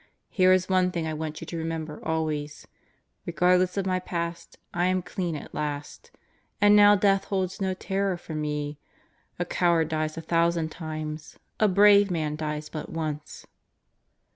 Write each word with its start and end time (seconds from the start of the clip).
Here 0.31 0.51
is 0.51 0.67
one 0.67 0.89
thing 0.89 1.05
I 1.05 1.13
want 1.13 1.41
you 1.41 1.45
to 1.45 1.57
remember 1.57 2.03
always: 2.03 2.67
Regardless 3.27 3.77
of 3.77 3.85
my 3.85 3.99
past, 3.99 4.57
I 4.73 4.85
am 4.87 5.03
clean 5.03 5.35
at 5.35 5.53
last. 5.53 6.09
And 6.59 6.75
now 6.75 6.95
Death 6.95 7.25
holds 7.25 7.61
no 7.61 7.75
terror 7.75 8.17
for 8.17 8.33
me. 8.33 8.79
A 9.37 9.45
coward 9.45 9.89
dies 9.89 10.17
a 10.17 10.21
thousand 10.21 10.69
times; 10.69 11.37
a 11.59 11.67
brave 11.67 12.09
man 12.09 12.35
dies 12.35 12.67
but 12.67 12.89
once. 12.89 13.45